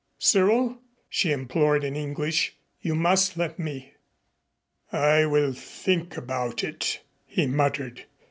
[0.17, 3.93] Cyril," she implored in English, "you must let me."
[4.91, 8.05] "I will think about it," he muttered.